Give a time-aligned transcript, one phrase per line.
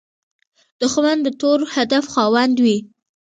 [0.81, 2.77] دښمن د تور هدف خاوند وي